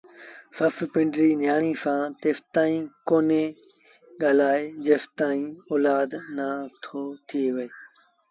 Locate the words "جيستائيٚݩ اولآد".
4.85-6.09